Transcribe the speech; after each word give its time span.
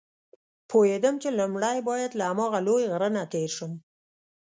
پوهېدم 0.69 1.15
چې 1.21 1.29
لومړی 1.39 1.77
باید 1.89 2.11
له 2.19 2.23
هماغه 2.31 2.59
لوی 2.67 2.83
غره 2.91 3.09
نه 3.15 3.23
تېر 3.33 3.49
شم. 3.57 3.71